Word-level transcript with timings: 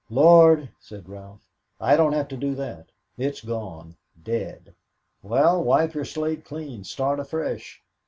"Lord," 0.09 0.67
said 0.79 1.07
Ralph, 1.07 1.47
"I 1.79 1.95
don't 1.95 2.13
have 2.13 2.27
to 2.29 2.35
do 2.35 2.55
that 2.55 2.87
it's 3.19 3.41
gone 3.41 3.97
dead." 4.23 4.73
"Well, 5.21 5.63
wipe 5.63 5.93
your 5.93 6.05
slate 6.05 6.43
clean, 6.43 6.83
start 6.83 7.19
afresh. 7.19 7.83